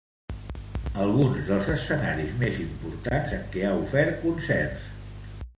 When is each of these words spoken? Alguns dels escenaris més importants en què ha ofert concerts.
Alguns 1.03 1.43
dels 1.49 1.69
escenaris 1.75 2.33
més 2.41 2.59
importants 2.65 3.39
en 3.39 3.47
què 3.55 3.65
ha 3.69 3.79
ofert 3.85 4.21
concerts. 4.29 4.93